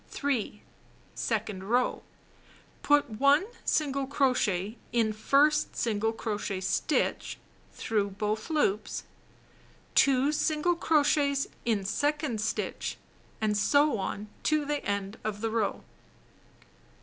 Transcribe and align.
3. 0.09 0.63
Second 1.13 1.63
row. 1.65 2.01
Put 2.81 3.07
1 3.07 3.45
single 3.63 4.07
crochet 4.07 4.77
in 4.91 5.13
first 5.13 5.75
single 5.75 6.11
crochet 6.11 6.59
stitch 6.59 7.37
(through 7.71 8.09
both 8.09 8.49
loops), 8.49 9.03
2 9.93 10.31
single 10.31 10.73
crochets 10.73 11.45
in 11.65 11.85
second 11.85 12.41
stitch, 12.41 12.97
and 13.39 13.55
so 13.55 13.99
on 13.99 14.27
to 14.41 14.63
end 14.71 15.19
of 15.23 15.39
the 15.41 15.51
row. 15.51 15.83